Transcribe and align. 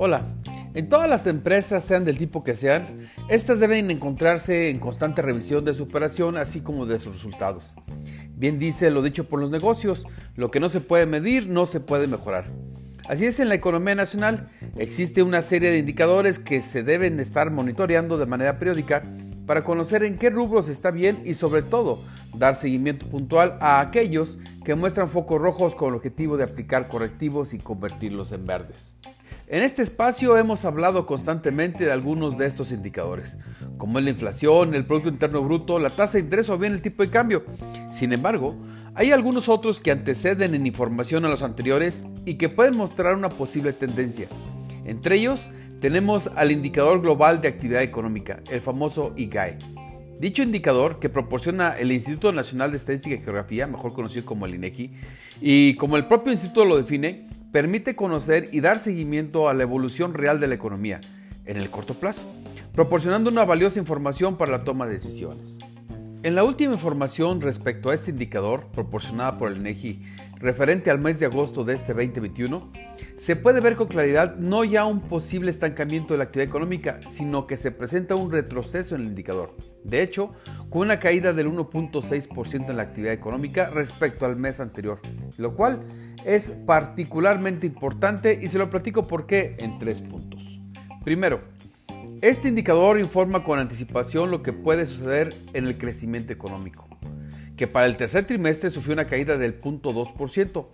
Hola, 0.00 0.22
en 0.74 0.88
todas 0.88 1.10
las 1.10 1.26
empresas, 1.26 1.82
sean 1.82 2.04
del 2.04 2.18
tipo 2.18 2.44
que 2.44 2.54
sean, 2.54 3.10
estas 3.28 3.58
deben 3.58 3.90
encontrarse 3.90 4.70
en 4.70 4.78
constante 4.78 5.22
revisión 5.22 5.64
de 5.64 5.74
su 5.74 5.82
operación 5.82 6.36
así 6.36 6.60
como 6.60 6.86
de 6.86 7.00
sus 7.00 7.14
resultados. 7.14 7.74
Bien 8.36 8.60
dice 8.60 8.92
lo 8.92 9.02
dicho 9.02 9.28
por 9.28 9.40
los 9.40 9.50
negocios, 9.50 10.06
lo 10.36 10.52
que 10.52 10.60
no 10.60 10.68
se 10.68 10.80
puede 10.80 11.04
medir 11.04 11.48
no 11.48 11.66
se 11.66 11.80
puede 11.80 12.06
mejorar. 12.06 12.44
Así 13.08 13.26
es 13.26 13.40
en 13.40 13.48
la 13.48 13.56
economía 13.56 13.96
nacional, 13.96 14.48
existe 14.76 15.24
una 15.24 15.42
serie 15.42 15.72
de 15.72 15.78
indicadores 15.78 16.38
que 16.38 16.62
se 16.62 16.84
deben 16.84 17.18
estar 17.18 17.50
monitoreando 17.50 18.18
de 18.18 18.26
manera 18.26 18.60
periódica 18.60 19.02
para 19.46 19.64
conocer 19.64 20.04
en 20.04 20.16
qué 20.16 20.30
rubros 20.30 20.68
está 20.68 20.92
bien 20.92 21.22
y 21.24 21.34
sobre 21.34 21.62
todo 21.62 22.04
dar 22.36 22.54
seguimiento 22.54 23.04
puntual 23.08 23.58
a 23.60 23.80
aquellos 23.80 24.38
que 24.64 24.76
muestran 24.76 25.08
focos 25.08 25.42
rojos 25.42 25.74
con 25.74 25.88
el 25.88 25.96
objetivo 25.96 26.36
de 26.36 26.44
aplicar 26.44 26.86
correctivos 26.86 27.52
y 27.52 27.58
convertirlos 27.58 28.30
en 28.30 28.46
verdes. 28.46 28.94
En 29.50 29.62
este 29.62 29.80
espacio 29.80 30.36
hemos 30.36 30.66
hablado 30.66 31.06
constantemente 31.06 31.86
de 31.86 31.92
algunos 31.92 32.36
de 32.36 32.44
estos 32.44 32.70
indicadores, 32.70 33.38
como 33.78 33.98
la 33.98 34.10
inflación, 34.10 34.74
el 34.74 34.84
Producto 34.84 35.08
Interno 35.08 35.42
Bruto, 35.42 35.78
la 35.78 35.88
tasa 35.88 36.18
de 36.18 36.24
interés 36.24 36.50
o 36.50 36.58
bien 36.58 36.74
el 36.74 36.82
tipo 36.82 37.02
de 37.02 37.08
cambio. 37.08 37.46
Sin 37.90 38.12
embargo, 38.12 38.54
hay 38.94 39.10
algunos 39.10 39.48
otros 39.48 39.80
que 39.80 39.90
anteceden 39.90 40.54
en 40.54 40.66
información 40.66 41.24
a 41.24 41.30
los 41.30 41.42
anteriores 41.42 42.04
y 42.26 42.34
que 42.34 42.50
pueden 42.50 42.76
mostrar 42.76 43.14
una 43.14 43.30
posible 43.30 43.72
tendencia. 43.72 44.28
Entre 44.84 45.16
ellos, 45.16 45.50
tenemos 45.80 46.30
al 46.36 46.52
indicador 46.52 47.00
global 47.00 47.40
de 47.40 47.48
actividad 47.48 47.80
económica, 47.80 48.40
el 48.50 48.60
famoso 48.60 49.14
IGAE. 49.16 49.56
Dicho 50.20 50.42
indicador, 50.42 50.98
que 50.98 51.08
proporciona 51.08 51.70
el 51.78 51.90
Instituto 51.90 52.32
Nacional 52.32 52.70
de 52.70 52.76
Estadística 52.76 53.14
y 53.14 53.22
Geografía, 53.22 53.66
mejor 53.66 53.94
conocido 53.94 54.26
como 54.26 54.44
el 54.44 54.56
INEGI, 54.56 54.90
y 55.40 55.74
como 55.76 55.96
el 55.96 56.04
propio 56.04 56.32
instituto 56.32 56.66
lo 56.66 56.76
define, 56.76 57.37
permite 57.52 57.96
conocer 57.96 58.48
y 58.52 58.60
dar 58.60 58.78
seguimiento 58.78 59.48
a 59.48 59.54
la 59.54 59.62
evolución 59.62 60.14
real 60.14 60.40
de 60.40 60.48
la 60.48 60.54
economía 60.54 61.00
en 61.44 61.56
el 61.56 61.70
corto 61.70 61.94
plazo, 61.94 62.22
proporcionando 62.74 63.30
una 63.30 63.44
valiosa 63.44 63.78
información 63.78 64.36
para 64.36 64.52
la 64.52 64.64
toma 64.64 64.86
de 64.86 64.92
decisiones. 64.92 65.58
En 66.24 66.34
la 66.34 66.42
última 66.42 66.74
información 66.74 67.40
respecto 67.40 67.90
a 67.90 67.94
este 67.94 68.10
indicador, 68.10 68.66
proporcionada 68.72 69.38
por 69.38 69.52
el 69.52 69.58
INEGI 69.58 70.02
referente 70.34 70.90
al 70.90 70.98
mes 70.98 71.20
de 71.20 71.26
agosto 71.26 71.62
de 71.62 71.74
este 71.74 71.94
2021, 71.94 72.72
se 73.14 73.36
puede 73.36 73.60
ver 73.60 73.76
con 73.76 73.86
claridad 73.86 74.34
no 74.34 74.64
ya 74.64 74.84
un 74.84 75.00
posible 75.00 75.48
estancamiento 75.52 76.14
de 76.14 76.18
la 76.18 76.24
actividad 76.24 76.48
económica, 76.48 76.98
sino 77.08 77.46
que 77.46 77.56
se 77.56 77.70
presenta 77.70 78.16
un 78.16 78.32
retroceso 78.32 78.96
en 78.96 79.02
el 79.02 79.06
indicador. 79.08 79.54
De 79.84 80.02
hecho, 80.02 80.34
con 80.70 80.82
una 80.82 80.98
caída 80.98 81.32
del 81.32 81.52
1.6% 81.52 82.70
en 82.70 82.76
la 82.76 82.82
actividad 82.82 83.12
económica 83.12 83.70
respecto 83.70 84.26
al 84.26 84.34
mes 84.34 84.58
anterior, 84.58 85.00
lo 85.36 85.54
cual 85.54 85.80
es 86.24 86.50
particularmente 86.50 87.64
importante 87.64 88.36
y 88.42 88.48
se 88.48 88.58
lo 88.58 88.70
platico 88.70 89.06
por 89.06 89.26
qué 89.26 89.54
en 89.60 89.78
tres 89.78 90.02
puntos. 90.02 90.60
Primero, 91.04 91.42
este 92.22 92.48
indicador 92.48 92.98
informa 92.98 93.44
con 93.44 93.58
anticipación 93.58 94.30
lo 94.30 94.42
que 94.42 94.52
puede 94.52 94.86
suceder 94.86 95.34
en 95.52 95.66
el 95.66 95.78
crecimiento 95.78 96.32
económico 96.32 96.88
que 97.58 97.66
para 97.66 97.86
el 97.86 97.96
tercer 97.96 98.24
trimestre 98.24 98.70
sufrió 98.70 98.94
una 98.94 99.06
caída 99.06 99.36
del 99.36 99.60
0.2%, 99.60 100.66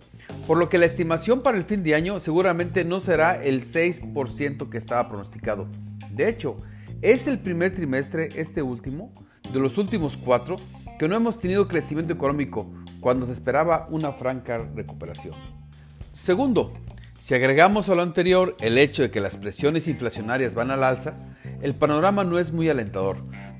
por 0.45 0.57
lo 0.57 0.69
que 0.69 0.77
la 0.77 0.85
estimación 0.85 1.41
para 1.41 1.57
el 1.57 1.65
fin 1.65 1.81
de 1.81 1.95
año 1.95 2.19
seguramente 2.19 2.85
no 2.85 2.99
será 2.99 3.43
el 3.43 3.63
6% 3.63 4.69
que 4.69 4.77
estaba 4.77 5.09
pronosticado. 5.09 5.67
De 6.11 6.29
hecho, 6.29 6.57
es 7.01 7.27
el 7.27 7.39
primer 7.39 7.73
trimestre, 7.73 8.29
este 8.35 8.61
último, 8.61 9.11
de 9.51 9.59
los 9.59 9.79
últimos 9.79 10.15
cuatro, 10.15 10.57
que 10.99 11.07
no 11.07 11.15
hemos 11.15 11.39
tenido 11.39 11.67
crecimiento 11.67 12.13
económico 12.13 12.71
cuando 12.99 13.25
se 13.25 13.31
esperaba 13.31 13.87
una 13.89 14.13
franca 14.13 14.59
recuperación. 14.75 15.33
Segundo, 16.13 16.73
si 17.19 17.33
agregamos 17.33 17.89
a 17.89 17.95
lo 17.95 18.03
anterior 18.03 18.55
el 18.61 18.77
hecho 18.77 19.01
de 19.01 19.09
que 19.09 19.21
las 19.21 19.37
presiones 19.37 19.87
inflacionarias 19.87 20.53
van 20.53 20.69
al 20.69 20.83
alza, 20.83 21.15
el 21.65 21.73
panorama 21.73 22.23
no 22.23 22.37
es 22.37 22.53
muy 22.53 22.69
alentador, 22.69 23.17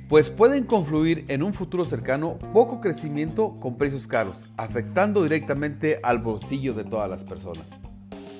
pues 0.07 0.29
pueden 0.29 0.66
confluir 0.66 1.25
en 1.27 1.41
un 1.41 1.53
futuro 1.53 1.85
cercano 1.85 2.38
poco 2.53 2.79
crecimiento 2.79 3.59
con 3.59 3.79
precios 3.79 4.05
caros, 4.05 4.45
afectando 4.57 5.23
directamente 5.23 5.99
al 6.03 6.19
bolsillo 6.19 6.75
de 6.75 6.83
todas 6.83 7.09
las 7.09 7.23
personas. 7.23 7.71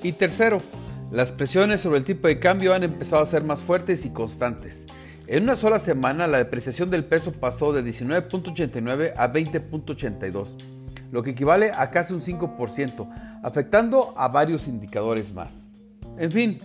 Y 0.04 0.12
tercero, 0.12 0.62
las 1.10 1.32
presiones 1.32 1.80
sobre 1.80 1.98
el 1.98 2.04
tipo 2.04 2.28
de 2.28 2.38
cambio 2.38 2.74
han 2.74 2.84
empezado 2.84 3.24
a 3.24 3.26
ser 3.26 3.42
más 3.42 3.60
fuertes 3.60 4.04
y 4.04 4.10
constantes. 4.10 4.86
En 5.26 5.42
una 5.42 5.56
sola 5.56 5.80
semana 5.80 6.28
la 6.28 6.38
depreciación 6.38 6.88
del 6.88 7.04
peso 7.04 7.32
pasó 7.32 7.72
de 7.72 7.84
19.89 7.84 9.14
a 9.16 9.32
20.82, 9.32 10.58
lo 11.10 11.24
que 11.24 11.32
equivale 11.32 11.72
a 11.72 11.90
casi 11.90 12.14
un 12.14 12.20
5%, 12.20 13.40
afectando 13.42 14.14
a 14.16 14.28
varios 14.28 14.68
indicadores 14.68 15.34
más. 15.34 15.72
En 16.18 16.30
fin, 16.30 16.60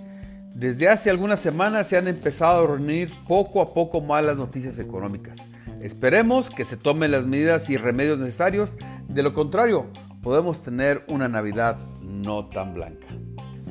desde 0.54 0.90
hace 0.90 1.10
algunas 1.10 1.40
semanas 1.40 1.88
se 1.88 1.98
han 1.98 2.08
empezado 2.08 2.64
a 2.64 2.68
reunir 2.68 3.14
poco 3.28 3.62
a 3.62 3.74
poco 3.74 4.02
malas 4.02 4.38
noticias 4.38 4.78
económicas. 4.80 5.40
Esperemos 5.82 6.50
que 6.50 6.66
se 6.66 6.78
tomen 6.78 7.12
las 7.12 7.26
medidas 7.26 7.70
y 7.70 7.78
remedios 7.78 8.20
necesarios, 8.20 8.78
de 9.08 9.24
lo 9.24 9.34
contrario, 9.34 9.88
podemos 10.22 10.62
tener 10.62 11.04
una 11.08 11.28
Navidad 11.28 11.78
no 12.02 12.48
tan 12.48 12.74
blanca. 12.74 13.08